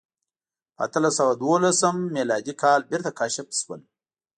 [0.75, 3.81] په اتلس سوه دولسم میلادي کال بېرته کشف شول.